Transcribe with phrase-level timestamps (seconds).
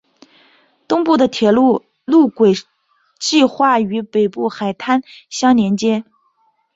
[0.87, 2.53] 东部的铁路路轨
[3.19, 6.03] 计画与北部海滩相联接。